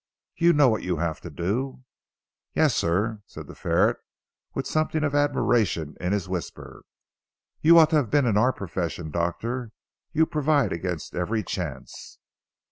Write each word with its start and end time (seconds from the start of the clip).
You 0.35 0.51
know 0.51 0.67
what 0.67 0.81
you 0.81 0.97
have 0.97 1.21
to 1.21 1.29
do?" 1.29 1.83
"Yes 2.55 2.75
sir," 2.75 3.21
said 3.27 3.45
the 3.45 3.53
ferret 3.53 3.97
with 4.55 4.65
something 4.65 5.03
of 5.03 5.13
admiration 5.13 5.95
in 6.01 6.11
his 6.11 6.27
whisper, 6.27 6.81
"you 7.61 7.77
ought 7.77 7.91
to 7.91 7.97
have 7.97 8.09
been 8.09 8.25
in 8.25 8.35
our 8.35 8.51
profession 8.51 9.11
doctor. 9.11 9.69
You 10.11 10.25
provide 10.25 10.73
against 10.73 11.13
every 11.13 11.43
chance." 11.43 12.17